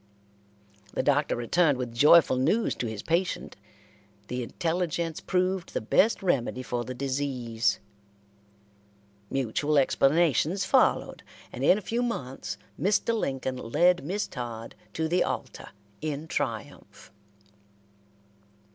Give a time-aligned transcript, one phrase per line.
[0.95, 3.55] The Doctor returned with joyful news to his patient.
[4.29, 7.77] The intelligence proved the best remedy for the disease.
[9.29, 11.21] Mutual explanations followed,
[11.53, 13.13] and in a few months Mr.
[13.15, 15.69] Lincoln led Miss Todd to the altar
[16.01, 17.11] in triumph.